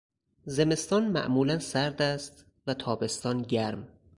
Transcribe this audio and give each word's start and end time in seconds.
زمستان 0.45 1.07
معمولا 1.07 1.59
سرد 1.59 2.01
است 2.01 2.45
و 2.67 2.73
تابستان 2.73 3.41
گرم. 3.41 3.87